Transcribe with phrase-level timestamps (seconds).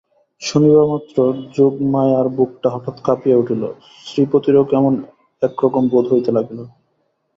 [0.41, 1.17] শুনিবামাত্র
[1.55, 3.63] যোগমায়ার বুকটা হঠাৎ কাঁপিয়া উঠিল,
[4.05, 4.93] শ্রীপতিরও কেমন
[5.41, 6.59] একরকম বোধ হইতে লাগিল।